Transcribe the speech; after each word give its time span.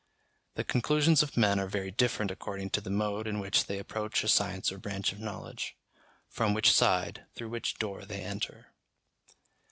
The 0.55 0.63
conclusions 0.63 1.21
of 1.21 1.37
men 1.37 1.59
are 1.59 1.67
very 1.67 1.91
different 1.91 2.31
according 2.31 2.71
to 2.71 2.81
the 2.81 2.89
mode 2.89 3.27
in 3.27 3.39
which 3.39 3.65
they 3.67 3.77
approach 3.77 4.23
a 4.23 4.27
science 4.27 4.71
or 4.71 4.79
branch 4.79 5.11
of 5.13 5.19
knowledge; 5.19 5.77
from 6.27 6.55
which 6.55 6.71
side, 6.73 7.27
through 7.35 7.49
which 7.49 7.75
door 7.77 8.03
they 8.03 8.23
enter. 8.23 8.73